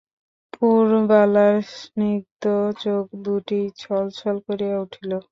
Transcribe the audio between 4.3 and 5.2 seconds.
করিয়া উঠিল।